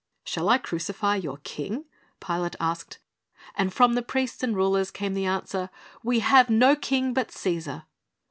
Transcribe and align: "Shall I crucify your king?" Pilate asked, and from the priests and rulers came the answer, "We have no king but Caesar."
"Shall 0.23 0.49
I 0.49 0.57
crucify 0.57 1.17
your 1.17 1.37
king?" 1.43 1.85
Pilate 2.19 2.55
asked, 2.59 2.97
and 3.53 3.71
from 3.71 3.93
the 3.93 4.01
priests 4.01 4.41
and 4.41 4.55
rulers 4.55 4.89
came 4.89 5.13
the 5.13 5.25
answer, 5.27 5.69
"We 6.01 6.21
have 6.21 6.49
no 6.49 6.75
king 6.75 7.13
but 7.13 7.29
Caesar." 7.31 7.83